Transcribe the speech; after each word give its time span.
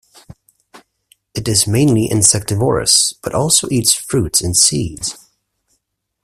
It 1.35 1.47
is 1.47 1.67
mainly 1.67 2.09
insectivorous, 2.09 3.13
but 3.21 3.35
also 3.35 3.67
eats 3.69 3.93
fruits 3.93 4.41
and 4.41 4.57
seeds. 4.57 5.15